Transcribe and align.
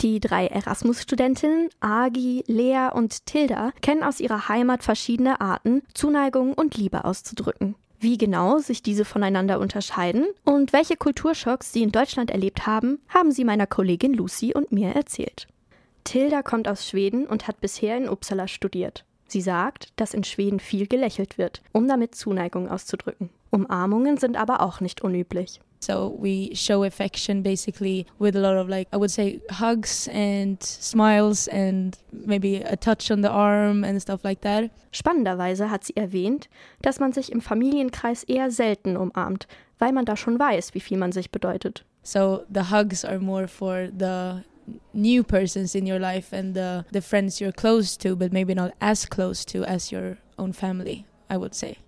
Die 0.00 0.18
drei 0.18 0.46
Erasmus-Studentinnen, 0.46 1.68
Agi, 1.80 2.42
Lea 2.46 2.88
und 2.94 3.26
Tilda, 3.26 3.72
kennen 3.82 4.02
aus 4.02 4.18
ihrer 4.18 4.48
Heimat 4.48 4.82
verschiedene 4.82 5.42
Arten, 5.42 5.82
Zuneigung 5.92 6.54
und 6.54 6.74
Liebe 6.74 7.04
auszudrücken. 7.04 7.74
Wie 7.98 8.16
genau 8.16 8.60
sich 8.60 8.82
diese 8.82 9.04
voneinander 9.04 9.60
unterscheiden 9.60 10.24
und 10.46 10.72
welche 10.72 10.96
Kulturschocks 10.96 11.74
sie 11.74 11.82
in 11.82 11.92
Deutschland 11.92 12.30
erlebt 12.30 12.66
haben, 12.66 12.98
haben 13.10 13.30
sie 13.30 13.44
meiner 13.44 13.66
Kollegin 13.66 14.14
Lucy 14.14 14.54
und 14.54 14.72
mir 14.72 14.94
erzählt. 14.94 15.46
Tilda 16.04 16.42
kommt 16.42 16.66
aus 16.66 16.88
Schweden 16.88 17.26
und 17.26 17.46
hat 17.46 17.60
bisher 17.60 17.98
in 17.98 18.08
Uppsala 18.08 18.48
studiert. 18.48 19.04
Sie 19.26 19.42
sagt, 19.42 19.92
dass 19.96 20.14
in 20.14 20.24
Schweden 20.24 20.60
viel 20.60 20.86
gelächelt 20.86 21.36
wird, 21.36 21.60
um 21.72 21.86
damit 21.86 22.14
Zuneigung 22.14 22.70
auszudrücken. 22.70 23.28
Umarmungen 23.50 24.16
sind 24.16 24.38
aber 24.38 24.62
auch 24.62 24.80
nicht 24.80 25.02
unüblich. 25.02 25.60
So 25.80 26.14
we 26.18 26.54
show 26.54 26.84
affection 26.84 27.40
basically 27.42 28.06
with 28.18 28.36
a 28.36 28.40
lot 28.40 28.56
of 28.56 28.68
like 28.68 28.86
I 28.92 28.98
would 28.98 29.10
say 29.10 29.40
hugs 29.50 30.08
and 30.12 30.62
smiles 30.62 31.48
and 31.48 31.96
maybe 32.12 32.56
a 32.56 32.76
touch 32.76 33.10
on 33.10 33.22
the 33.22 33.30
arm 33.30 33.82
and 33.82 34.00
stuff 34.00 34.22
like 34.22 34.42
that. 34.42 34.70
Spannenderweise 34.92 35.70
hat 35.70 35.84
sie 35.84 35.96
erwähnt, 35.96 36.48
dass 36.82 37.00
man 37.00 37.12
sich 37.12 37.32
im 37.32 37.40
Familienkreis 37.40 38.24
eher 38.24 38.50
selten 38.50 38.96
umarmt, 38.96 39.46
weil 39.78 39.92
man 39.92 40.04
da 40.04 40.16
schon 40.16 40.38
weiß, 40.38 40.74
wie 40.74 40.80
viel 40.80 40.98
man 40.98 41.12
sich 41.12 41.30
bedeutet. 41.30 41.82
So 42.02 42.44
the 42.52 42.70
hugs 42.70 43.04
are 43.04 43.18
more 43.18 43.48
for 43.48 43.88
the 43.88 44.44
new 44.92 45.22
persons 45.22 45.74
in 45.74 45.86
your 45.86 45.98
life 45.98 46.32
and 46.32 46.54
the, 46.54 46.84
the 46.92 47.00
friends 47.00 47.40
you're 47.40 47.52
close 47.52 47.96
to, 47.98 48.16
but 48.16 48.32
maybe 48.32 48.54
not 48.54 48.72
as 48.80 49.06
close 49.06 49.44
to 49.46 49.64
as 49.64 49.90
your 49.90 50.18
own 50.38 50.52
family, 50.52 51.06
I 51.28 51.38
would 51.38 51.54
say. 51.54 51.78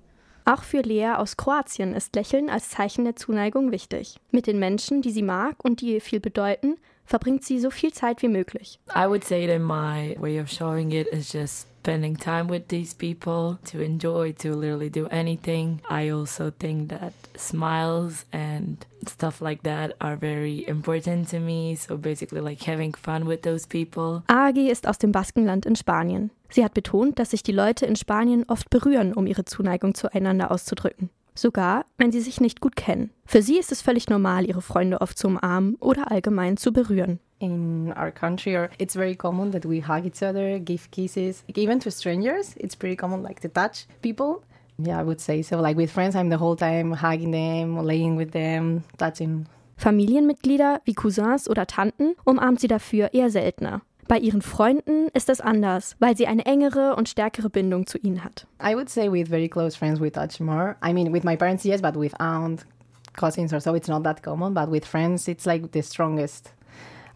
Auch 0.44 0.62
für 0.64 0.80
Lea 0.80 1.14
aus 1.16 1.36
Kroatien 1.36 1.94
ist 1.94 2.16
Lächeln 2.16 2.50
als 2.50 2.70
Zeichen 2.70 3.04
der 3.04 3.14
Zuneigung 3.14 3.70
wichtig. 3.70 4.16
Mit 4.30 4.46
den 4.46 4.58
Menschen, 4.58 5.00
die 5.00 5.12
sie 5.12 5.22
mag 5.22 5.64
und 5.64 5.80
die 5.80 5.94
ihr 5.94 6.00
viel 6.00 6.18
bedeuten, 6.18 6.76
verbringt 7.04 7.44
sie 7.44 7.60
so 7.60 7.70
viel 7.70 7.92
Zeit 7.92 8.22
wie 8.22 8.28
möglich. 8.28 8.80
I 8.94 9.06
would 9.06 9.24
say 9.24 9.46
that 9.46 9.60
my 9.60 10.16
way 10.20 10.40
of 10.40 10.48
showing 10.48 10.90
it 10.90 11.06
is 11.08 11.32
just 11.32 11.68
spending 11.82 12.14
time 12.14 12.46
with 12.46 12.68
these 12.68 12.94
people 12.94 13.58
to 13.64 13.82
enjoy, 13.82 14.32
to 14.32 14.54
literally 14.54 14.88
do 14.88 15.08
anything. 15.08 15.80
I 15.90 16.10
also 16.10 16.52
think 16.56 16.90
that 16.90 17.12
smiles 17.36 18.24
and 18.32 18.76
stuff 19.08 19.40
like 19.40 19.64
that 19.64 19.96
are 20.00 20.16
very 20.16 20.64
important 20.68 21.28
to 21.30 21.40
me. 21.40 21.74
So 21.74 21.96
basically, 21.96 22.40
like 22.40 22.62
having 22.62 22.94
fun 22.94 23.26
with 23.26 23.42
those 23.42 23.66
people. 23.66 24.22
Agi 24.28 24.70
ist 24.70 24.86
aus 24.86 24.98
dem 24.98 25.10
Baskenland 25.10 25.66
in 25.66 25.74
Spanien. 25.74 26.30
Sie 26.50 26.62
hat 26.62 26.74
betont, 26.74 27.18
dass 27.18 27.30
sich 27.30 27.42
die 27.42 27.52
Leute 27.52 27.84
in 27.86 27.96
Spanien 27.96 28.44
oft 28.46 28.70
berühren, 28.70 29.12
um 29.12 29.26
ihre 29.26 29.44
Zuneigung 29.44 29.94
zueinander 29.94 30.52
auszudrücken. 30.52 31.10
Sogar, 31.34 31.86
wenn 31.98 32.12
sie 32.12 32.20
sich 32.20 32.40
nicht 32.40 32.60
gut 32.60 32.76
kennen. 32.76 33.10
Für 33.24 33.42
sie 33.42 33.58
ist 33.58 33.72
es 33.72 33.82
völlig 33.82 34.08
normal, 34.08 34.46
ihre 34.46 34.62
Freunde 34.62 35.00
oft 35.00 35.18
zu 35.18 35.28
umarmen 35.28 35.76
oder 35.76 36.10
allgemein 36.10 36.56
zu 36.56 36.72
berühren. 36.72 37.18
in 37.42 37.92
our 37.96 38.12
country 38.12 38.56
or 38.56 38.70
it's 38.78 38.94
very 38.94 39.16
common 39.16 39.50
that 39.50 39.64
we 39.64 39.80
hug 39.80 40.06
each 40.06 40.22
other 40.22 40.60
give 40.60 40.88
kisses 40.92 41.42
like, 41.48 41.58
even 41.58 41.80
to 41.80 41.90
strangers 41.90 42.54
it's 42.56 42.76
pretty 42.76 42.94
common 42.94 43.20
like 43.20 43.40
to 43.40 43.48
touch 43.48 43.86
people 44.00 44.42
yeah 44.78 45.00
i 45.00 45.02
would 45.04 45.20
say 45.20 45.42
so 45.42 45.60
like 45.60 45.76
with 45.76 45.90
friends 45.90 46.14
i'm 46.14 46.30
the 46.30 46.38
whole 46.38 46.54
time 46.56 46.92
hugging 46.92 47.32
them 47.32 47.84
laying 47.84 48.16
with 48.16 48.30
them 48.30 48.84
touching 48.96 49.44
Familienmitglieder 49.76 50.80
wie 50.84 50.94
Cousins 50.94 51.50
oder 51.50 51.66
Tanten 51.66 52.14
umarmt 52.24 52.60
sie 52.60 52.68
dafür 52.68 53.12
eher 53.14 53.30
seltener. 53.30 53.80
Bei 54.08 54.18
ihren 54.18 54.42
Freunden 54.42 55.08
ist 55.14 55.28
das 55.28 55.40
anders, 55.40 55.96
weil 56.00 56.16
sie 56.16 56.26
eine 56.26 56.44
engere 56.44 56.96
und 56.96 57.08
stärkere 57.08 57.48
Bindung 57.48 57.86
zu 57.86 57.98
ihnen 57.98 58.24
hat. 58.24 58.46
i 58.62 58.74
would 58.74 58.88
say 58.90 59.10
with 59.10 59.28
very 59.28 59.48
close 59.48 59.76
friends 59.76 60.00
we 60.00 60.10
touch 60.10 60.40
more 60.40 60.76
i 60.82 60.92
mean 60.92 61.12
with 61.12 61.22
my 61.24 61.36
parents 61.36 61.64
yes 61.64 61.80
but 61.80 61.94
with 61.96 62.12
aunt 62.20 62.66
cousins 63.14 63.52
or 63.52 63.60
so 63.60 63.74
it's 63.74 63.88
not 63.88 64.02
that 64.04 64.22
common 64.22 64.52
but 64.54 64.70
with 64.70 64.84
friends 64.84 65.28
it's 65.28 65.46
like 65.46 65.68
the 65.72 65.82
strongest 65.82 66.52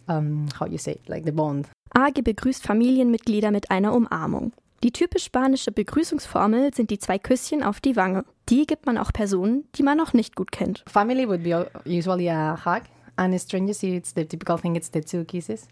um, 0.07 0.47
how 0.59 0.65
you 0.67 0.77
say 0.77 0.93
it, 0.93 1.07
like 1.09 1.25
the 1.25 1.31
bond 1.31 1.67
Agi 1.93 2.21
begrüßt 2.21 2.63
Familienmitglieder 2.65 3.49
mit 3.51 3.71
einer 3.71 3.93
Umarmung. 3.93 4.51
Die 4.83 4.91
typisch 4.91 5.23
spanische 5.25 5.71
Begrüßungsformel 5.71 6.73
sind 6.73 6.91
die 6.91 6.99
zwei 6.99 7.17
Küsschen 7.17 7.63
auf 7.63 7.79
die 7.79 7.95
Wange. 7.95 8.25
Die 8.49 8.67
gibt 8.67 8.85
man 8.85 8.97
auch 8.97 9.11
Personen, 9.11 9.63
die 9.75 9.83
man 9.83 9.97
noch 9.97 10.13
nicht 10.13 10.35
gut 10.35 10.51
kennt. 10.51 10.83
family 10.87 11.27
would 11.27 11.43
be 11.43 11.65
usually 11.85 12.29
a 12.29 12.55
hug 12.65 12.83
and 13.15 13.39
strangers 13.39 13.81
it's 13.83 14.13
the 14.15 14.25
typical 14.25 14.57
thing 14.59 14.75
it's 14.75 14.89
the 14.93 15.01
two 15.01 15.23
kisses 15.25 15.67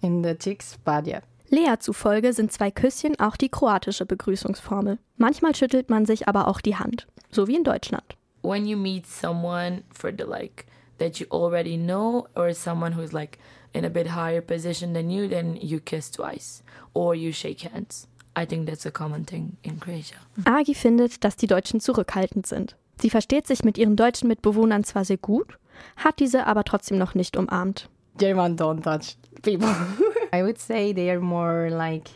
in 0.00 0.22
but 0.22 1.06
yeah 1.06 1.22
Lea 1.48 1.78
zufolge 1.78 2.32
sind 2.32 2.52
zwei 2.52 2.70
Küsschen 2.70 3.18
auch 3.20 3.36
die 3.36 3.48
kroatische 3.48 4.04
Begrüßungsformel. 4.04 4.98
Manchmal 5.16 5.54
schüttelt 5.54 5.90
man 5.90 6.04
sich 6.04 6.26
aber 6.26 6.48
auch 6.48 6.60
die 6.60 6.76
Hand, 6.76 7.06
so 7.30 7.46
wie 7.46 7.54
in 7.54 7.64
Deutschland. 7.64 8.16
When 8.42 8.66
you 8.66 8.76
meet 8.76 9.06
someone 9.06 9.82
for 9.92 10.10
the 10.10 10.24
like 10.24 10.66
that 10.98 11.18
you 11.18 11.26
already 11.30 11.76
know 11.76 12.26
or 12.34 12.52
someone 12.52 12.96
who's 12.96 13.12
like 13.12 13.38
in 13.72 13.84
a 13.84 13.88
bit 13.88 14.08
higher 14.08 14.40
position 14.40 14.92
than 14.94 15.10
you, 15.10 15.28
then 15.28 15.56
you 15.56 15.78
kiss 15.78 16.10
twice 16.10 16.62
or 16.94 17.14
you 17.14 17.32
shake 17.32 17.68
hands. 17.70 18.08
I 18.36 18.44
think 18.44 18.66
that's 18.66 18.86
a 18.86 18.90
common 18.90 19.24
thing 19.24 19.56
in 19.62 19.78
Croatia. 19.80 20.18
Agi 20.44 20.74
findet, 20.74 21.24
dass 21.24 21.36
die 21.36 21.46
Deutschen 21.46 21.80
zurückhaltend 21.80 22.46
sind. 22.46 22.76
Sie 23.00 23.10
versteht 23.10 23.46
sich 23.46 23.62
mit 23.62 23.78
ihren 23.78 23.96
deutschen 23.96 24.28
Mitbewohnern 24.28 24.84
zwar 24.84 25.04
sehr 25.04 25.18
gut, 25.18 25.58
hat 25.96 26.18
diese 26.18 26.46
aber 26.46 26.64
trotzdem 26.64 26.98
noch 26.98 27.14
nicht 27.14 27.36
umarmt. 27.36 27.88
German 28.18 28.56
don't 28.56 28.82
touch 28.82 29.16
people. 29.42 29.68
I 30.32 30.42
would 30.42 30.58
say 30.58 30.92
they 30.92 31.10
are 31.10 31.20
more 31.20 31.70
like 31.70 32.08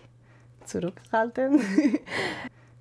zurückhaltend. 0.67 1.63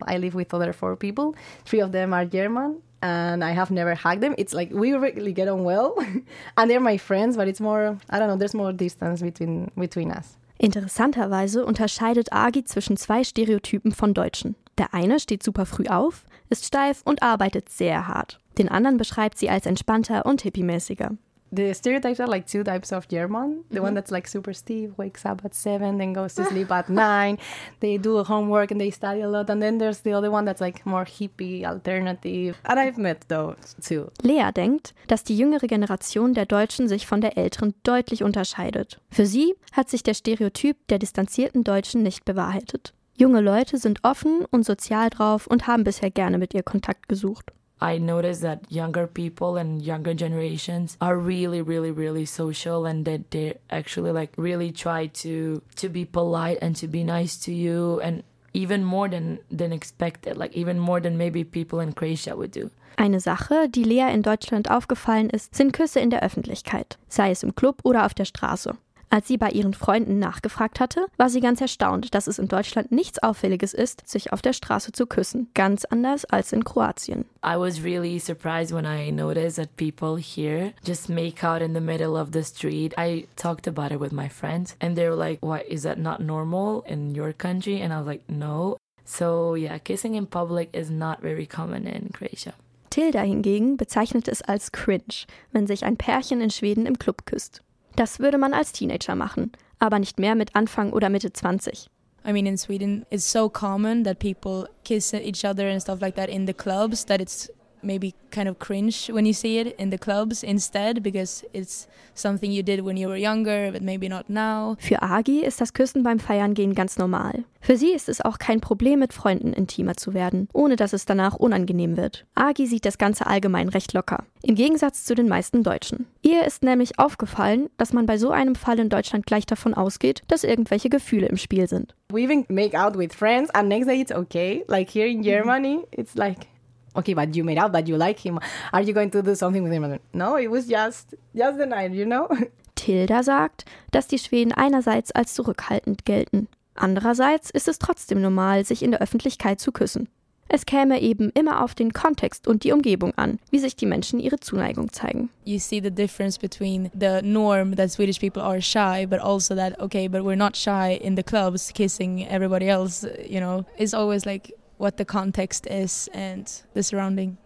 I 0.07 0.17
live 0.17 0.35
with 0.35 0.53
other 0.53 0.73
four 0.73 0.95
people. 0.95 1.35
Three 1.65 1.81
of 1.81 1.91
them 1.91 2.13
are 2.13 2.25
German, 2.25 2.81
and 3.01 3.43
I 3.43 3.51
have 3.51 3.71
never 3.71 3.95
hugged 3.95 4.21
them. 4.21 4.35
It's 4.37 4.53
like 4.53 4.71
we 4.71 4.93
really 4.93 5.33
get 5.33 5.47
on 5.47 5.63
well, 5.63 5.95
and 6.57 6.69
they're 6.69 6.79
my 6.79 6.97
friends, 6.97 7.35
but 7.35 7.47
it's 7.47 7.59
more 7.59 7.97
I 8.09 8.19
don't 8.19 8.27
know. 8.27 8.37
There's 8.37 8.53
more 8.53 8.73
distance 8.73 9.21
between 9.21 9.71
between 9.75 10.11
us. 10.11 10.37
Interessanterweise 10.57 11.65
unterscheidet 11.65 12.33
Agi 12.33 12.65
zwischen 12.65 12.97
zwei 12.97 13.23
Stereotypen 13.23 13.93
von 13.93 14.13
Deutschen. 14.13 14.55
Der 14.77 14.93
eine 14.93 15.19
steht 15.19 15.41
super 15.41 15.65
früh 15.65 15.87
auf, 15.87 16.25
ist 16.49 16.65
steif 16.65 17.01
und 17.05 17.23
arbeitet 17.23 17.69
sehr 17.69 18.07
hart. 18.07 18.39
Den 18.57 18.67
anderen 18.67 18.97
beschreibt 18.97 19.37
sie 19.37 19.49
als 19.49 19.65
entspannter 19.65 20.25
und 20.25 20.41
hippiemäßiger. 20.41 21.11
The 21.51 21.73
stereotypes 21.73 22.19
are 22.19 22.27
like 22.27 22.45
two 22.45 22.63
types 22.63 22.91
of 22.91 23.07
German. 23.07 23.63
The 23.71 23.81
one 23.81 23.95
that's 23.95 24.11
like 24.11 24.27
super 24.27 24.53
stiff, 24.53 24.97
wakes 24.97 25.25
up 25.25 25.43
at 25.43 25.55
seven, 25.55 25.97
then 25.97 26.13
goes 26.13 26.35
to 26.35 26.45
sleep 26.45 26.71
at 26.71 26.89
nine. 26.89 27.37
They 27.79 27.97
do 27.97 28.23
homework 28.23 28.71
and 28.71 28.79
they 28.79 28.91
study 28.91 29.21
a 29.21 29.29
lot. 29.29 29.49
And 29.49 29.61
then 29.61 29.79
there's 29.79 30.01
the 30.01 30.13
other 30.13 30.29
one 30.31 30.45
that's 30.45 30.61
like 30.61 30.85
more 30.85 31.05
hippie, 31.05 31.65
alternative. 31.65 32.57
And 32.65 32.79
I've 32.79 32.97
met 32.97 33.27
those 33.29 33.75
too. 33.81 34.11
Lea 34.21 34.51
denkt, 34.55 34.93
dass 35.07 35.23
die 35.23 35.37
jüngere 35.37 35.67
Generation 35.67 36.33
der 36.33 36.45
Deutschen 36.45 36.87
sich 36.87 37.07
von 37.07 37.21
der 37.21 37.37
älteren 37.37 37.73
deutlich 37.83 38.23
unterscheidet. 38.23 38.99
Für 39.09 39.25
sie 39.25 39.55
hat 39.71 39.89
sich 39.89 40.03
der 40.03 40.13
Stereotyp 40.13 40.77
der 40.89 40.99
distanzierten 40.99 41.63
Deutschen 41.63 42.03
nicht 42.03 42.25
bewahrheitet. 42.25 42.93
Junge 43.15 43.41
Leute 43.41 43.77
sind 43.77 43.99
offen 44.03 44.45
und 44.49 44.65
sozial 44.65 45.09
drauf 45.09 45.45
und 45.45 45.67
haben 45.67 45.83
bisher 45.83 46.09
gerne 46.09 46.37
mit 46.37 46.53
ihr 46.53 46.63
Kontakt 46.63 47.09
gesucht. 47.09 47.51
I 47.81 47.97
noticed 47.97 48.41
that 48.41 48.69
younger 48.69 49.07
people 49.07 49.57
and 49.57 49.81
younger 49.81 50.13
generations 50.13 50.97
are 50.99 51.17
really, 51.17 51.61
really, 51.61 51.91
really 51.91 52.25
social 52.25 52.85
and 52.85 53.05
that 53.05 53.31
they 53.31 53.57
actually 53.69 54.11
like 54.11 54.31
really 54.37 54.71
try 54.71 55.07
to 55.23 55.61
to 55.77 55.89
be 55.89 56.05
polite 56.05 56.59
and 56.61 56.75
to 56.77 56.87
be 56.87 57.03
nice 57.03 57.37
to 57.45 57.53
you 57.53 57.99
and 58.01 58.23
even 58.53 58.83
more 58.83 59.07
than 59.07 59.39
than 59.49 59.71
expected, 59.71 60.37
like 60.37 60.53
even 60.55 60.79
more 60.79 60.99
than 60.99 61.17
maybe 61.17 61.43
people 61.43 61.79
in 61.79 61.93
Croatia 61.93 62.35
would 62.35 62.51
do. 62.51 62.69
Eine 62.97 63.21
Sache, 63.21 63.69
die 63.69 63.83
Lea 63.83 64.13
in 64.13 64.23
Deutschland 64.23 64.69
aufgefallen 64.69 65.29
ist, 65.29 65.55
sind 65.55 65.71
Küsse 65.71 66.01
in 66.01 66.09
der 66.09 66.21
Öffentlichkeit, 66.21 66.97
sei 67.07 67.31
es 67.31 67.43
im 67.43 67.55
Club 67.55 67.79
oder 67.83 68.05
auf 68.05 68.13
der 68.13 68.25
Straße. 68.25 68.75
Als 69.11 69.27
sie 69.27 69.37
bei 69.37 69.49
ihren 69.49 69.73
Freunden 69.73 70.19
nachgefragt 70.19 70.79
hatte, 70.79 71.07
war 71.17 71.29
sie 71.29 71.39
ganz 71.39 71.61
erstaunt, 71.61 72.13
dass 72.13 72.27
es 72.27 72.37
in 72.37 72.47
Deutschland 72.47 72.91
nichts 72.91 73.17
Auffälliges 73.17 73.73
ist, 73.73 74.07
sich 74.07 74.31
auf 74.31 74.43
der 74.43 74.53
Straße 74.53 74.91
zu 74.91 75.07
küssen. 75.07 75.49
Ganz 75.55 75.83
anders 75.85 76.25
als 76.25 76.53
in 76.53 76.63
Kroatien. 76.63 77.25
I 77.43 77.55
was 77.57 77.83
really 77.83 78.19
surprised 78.19 78.71
when 78.71 78.85
I 78.85 79.11
noticed 79.11 79.55
that 79.55 79.75
people 79.77 80.21
here 80.21 80.73
just 80.85 81.09
make 81.09 81.43
out 81.43 81.61
in 81.61 81.73
the 81.73 81.81
middle 81.81 82.15
of 82.19 82.29
the 82.33 82.43
street. 82.43 82.93
I 82.99 83.27
talked 83.35 83.67
about 83.67 83.91
it 83.91 83.99
with 83.99 84.11
my 84.11 84.29
friends 84.29 84.75
and 84.79 84.95
they 84.95 85.09
were 85.09 85.17
like, 85.17 85.43
What 85.43 85.65
is 85.67 85.81
that 85.81 85.97
not 85.97 86.19
normal 86.19 86.83
in 86.87 87.15
your 87.15 87.33
country? 87.33 87.81
And 87.81 87.91
I 87.91 87.97
was 87.97 88.05
like, 88.05 88.23
No. 88.29 88.77
So 89.05 89.55
yeah, 89.55 89.79
kissing 89.79 90.13
in 90.13 90.27
public 90.27 90.69
is 90.71 90.91
not 90.91 91.21
very 91.21 91.47
common 91.47 91.87
in 91.87 92.11
Croatia. 92.13 92.53
Tilda 92.91 93.21
hingegen 93.21 93.75
bezeichnet 93.77 94.27
es 94.27 94.43
als 94.43 94.71
cringe, 94.71 95.25
wenn 95.51 95.65
sich 95.65 95.83
ein 95.83 95.97
Pärchen 95.97 96.41
in 96.41 96.51
Schweden 96.51 96.85
im 96.85 96.99
Club 96.99 97.25
küsst. 97.25 97.61
Das 97.99 98.21
würde 98.21 98.37
man 98.37 98.53
als 98.53 98.71
Teenager 98.71 99.13
machen, 99.13 99.51
aber 99.77 99.99
nicht 99.99 100.21
mehr 100.21 100.33
mit 100.33 100.55
Anfang 100.55 100.93
oder 100.93 101.09
Mitte 101.09 101.33
20. 101.33 101.89
I 102.25 102.31
mean, 102.31 102.45
in 102.45 102.57
Sweden, 102.57 103.05
it's 103.09 103.29
so 103.29 103.49
common 103.49 104.05
that 104.05 104.19
people 104.19 104.69
kiss 104.85 105.13
each 105.13 105.43
other 105.43 105.69
and 105.69 105.81
stuff 105.81 105.99
like 105.99 106.15
that 106.15 106.29
in 106.29 106.47
the 106.47 106.53
clubs 106.53 107.05
that 107.07 107.19
it's 107.19 107.51
maybe 107.81 108.13
kind 108.31 108.47
of 108.47 108.59
cringe 108.59 109.09
when 109.11 109.25
you 109.25 109.33
see 109.33 109.59
it 109.59 109.79
in 109.79 109.91
the 109.91 109.97
clubs 109.97 110.43
instead 110.43 111.01
because 111.01 111.45
it's 111.53 111.87
something 112.13 112.51
you 112.51 112.63
did 112.63 112.83
when 112.83 112.97
you 112.97 113.07
were 113.07 113.17
younger, 113.17 113.71
but 113.71 113.81
maybe 113.81 114.07
not 114.09 114.29
now. 114.29 114.75
Für 114.79 115.01
Agi 115.01 115.41
ist 115.41 115.61
das 115.61 115.73
Küssen 115.73 116.03
beim 116.03 116.19
Feiern 116.19 116.53
gehen 116.53 116.75
ganz 116.75 116.97
normal. 116.97 117.43
Für 117.61 117.75
sie 117.75 117.91
ist 117.91 118.07
es 118.07 118.21
auch 118.21 118.39
kein 118.39 118.61
Problem, 118.61 118.99
mit 118.99 119.13
Freunden 119.13 119.53
intimer 119.53 119.95
zu 119.95 120.13
werden, 120.13 120.47
ohne 120.53 120.75
dass 120.75 120.93
es 120.93 121.05
danach 121.05 121.35
unangenehm 121.35 121.97
wird. 121.97 122.25
Agi 122.35 122.67
sieht 122.67 122.85
das 122.85 122.97
Ganze 122.97 123.27
allgemein 123.27 123.69
recht 123.69 123.93
locker. 123.93 124.23
Im 124.41 124.55
Gegensatz 124.55 125.03
zu 125.03 125.15
den 125.15 125.27
meisten 125.27 125.63
Deutschen. 125.63 126.07
Ihr 126.21 126.45
ist 126.45 126.63
nämlich 126.63 126.97
aufgefallen, 126.99 127.69
dass 127.77 127.91
man 127.91 128.05
bei 128.05 128.17
so 128.17 128.31
einem 128.31 128.55
Fall 128.55 128.79
in 128.79 128.89
Deutschland 128.89 129.25
gleich 129.25 129.45
davon 129.45 129.73
ausgeht, 129.73 130.23
dass 130.27 130.43
irgendwelche 130.43 130.89
Gefühle 130.89 131.27
im 131.27 131.37
Spiel 131.37 131.67
sind. 131.67 131.95
We 132.11 132.21
even 132.21 132.45
make 132.49 132.79
out 132.79 132.97
with 132.97 133.13
friends, 133.13 133.49
and 133.51 133.67
next 133.67 133.87
day 133.87 134.01
it's 134.01 134.11
okay. 134.11 134.63
Like 134.67 134.89
here 134.89 135.07
in 135.07 135.21
Germany, 135.21 135.81
it's 135.91 136.15
like, 136.15 136.47
okay, 136.95 137.13
but 137.13 137.35
you 137.35 137.43
made 137.43 137.57
out 137.57 137.73
that 137.73 137.87
you 137.87 137.97
like 137.97 138.19
him. 138.19 138.39
Are 138.71 138.81
you 138.81 138.93
going 138.93 139.11
to 139.11 139.21
do 139.21 139.35
something 139.35 139.63
with 139.63 139.71
him? 139.71 139.99
No, 140.13 140.37
it 140.37 140.49
was 140.49 140.67
just 140.67 141.15
just 141.35 141.57
the 141.57 141.65
night, 141.65 141.91
you 141.91 142.05
know. 142.05 142.27
Tilda 142.75 143.23
sagt, 143.23 143.65
dass 143.91 144.07
die 144.07 144.19
Schweden 144.19 144.53
einerseits 144.53 145.11
als 145.11 145.33
zurückhaltend 145.33 146.05
gelten. 146.05 146.47
Andererseits 146.75 147.49
ist 147.49 147.67
es 147.67 147.77
trotzdem 147.77 148.21
normal, 148.21 148.63
sich 148.63 148.83
in 148.83 148.91
der 148.91 149.01
Öffentlichkeit 149.01 149.59
zu 149.59 149.73
küssen. 149.73 150.07
Es 150.51 150.65
käme 150.65 150.99
eben 150.99 151.29
immer 151.35 151.63
auf 151.63 151.75
den 151.75 151.93
Kontext 151.93 152.47
und 152.47 152.63
die 152.63 152.71
Umgebung 152.71 153.13
an, 153.17 153.37
wie 153.51 153.59
sich 153.59 153.75
die 153.75 153.85
Menschen 153.85 154.19
ihre 154.19 154.39
Zuneigung 154.39 154.91
zeigen. 154.91 155.29
You 155.45 155.59
see 155.59 155.79
the 155.79 155.91
difference 155.91 156.39
between 156.39 156.89
the 156.99 157.21
norm 157.21 157.75
that 157.75 157.91
Swedish 157.91 158.19
people 158.19 158.41
are 158.41 158.59
shy, 158.59 159.05
but 159.05 159.19
also 159.19 159.53
that, 159.53 159.79
okay, 159.79 160.07
but 160.07 160.21
we're 160.21 160.35
not 160.35 160.57
shy 160.57 160.97
in 160.99 161.15
the 161.15 161.21
clubs 161.21 161.71
kissing 161.71 162.25
everybody 162.27 162.67
else, 162.67 163.07
you 163.27 163.39
know. 163.39 163.63
It's 163.77 163.93
always 163.93 164.25
like 164.25 164.51
what 164.79 164.95
the 164.97 165.05
context 165.05 165.67
is 165.67 166.09
and 166.13 166.47
the 166.73 166.81
surrounding. 166.81 167.37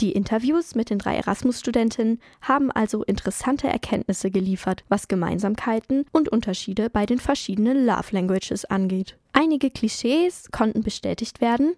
Die 0.00 0.12
Interviews 0.12 0.76
mit 0.76 0.90
den 0.90 0.98
drei 0.98 1.16
Erasmus-Studentinnen 1.16 2.20
haben 2.40 2.70
also 2.70 3.02
interessante 3.02 3.66
Erkenntnisse 3.66 4.30
geliefert, 4.30 4.84
was 4.88 5.08
Gemeinsamkeiten 5.08 6.04
und 6.12 6.28
Unterschiede 6.28 6.88
bei 6.88 7.04
den 7.04 7.18
verschiedenen 7.18 7.84
Love 7.84 8.12
Languages 8.12 8.64
angeht. 8.64 9.16
Einige 9.32 9.70
Klischees 9.70 10.50
konnten 10.52 10.82
bestätigt 10.82 11.40
werden, 11.40 11.74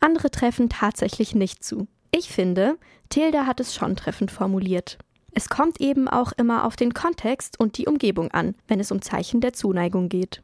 andere 0.00 0.30
treffen 0.30 0.68
tatsächlich 0.68 1.34
nicht 1.34 1.64
zu. 1.64 1.86
Ich 2.10 2.28
finde, 2.28 2.76
Tilda 3.08 3.46
hat 3.46 3.58
es 3.58 3.74
schon 3.74 3.96
treffend 3.96 4.30
formuliert. 4.30 4.98
Es 5.34 5.48
kommt 5.48 5.80
eben 5.80 6.08
auch 6.08 6.32
immer 6.32 6.66
auf 6.66 6.76
den 6.76 6.92
Kontext 6.92 7.58
und 7.58 7.78
die 7.78 7.86
Umgebung 7.86 8.30
an, 8.32 8.54
wenn 8.68 8.80
es 8.80 8.92
um 8.92 9.00
Zeichen 9.00 9.40
der 9.40 9.54
Zuneigung 9.54 10.10
geht. 10.10 10.42